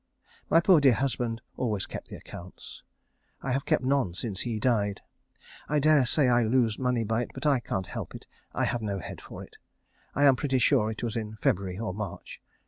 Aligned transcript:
My 0.49 0.59
poor 0.61 0.79
dear 0.81 0.93
husband 0.95 1.41
always 1.57 1.85
kept 1.85 2.07
the 2.07 2.15
accounts. 2.15 2.81
I 3.43 3.51
have 3.51 3.65
kept 3.67 3.83
none 3.83 4.15
since 4.15 4.41
he 4.41 4.59
died. 4.59 5.01
I 5.69 5.77
dare 5.77 6.07
say 6.07 6.27
I 6.27 6.41
lose 6.41 6.79
money 6.79 7.03
by 7.03 7.21
it, 7.21 7.31
but 7.35 7.45
I 7.45 7.59
can't 7.59 7.85
help 7.85 8.15
it. 8.15 8.25
I 8.51 8.65
have 8.65 8.81
no 8.81 8.97
head 8.97 9.21
for 9.21 9.43
it. 9.43 9.57
I 10.15 10.23
am 10.23 10.35
pretty 10.35 10.57
sure 10.57 10.89
it 10.89 11.03
was 11.03 11.15
in 11.15 11.35
February 11.35 11.77
or 11.77 11.93
March. 11.93 12.41